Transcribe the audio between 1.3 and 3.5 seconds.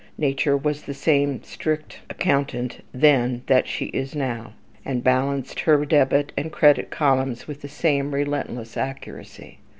strict accountant then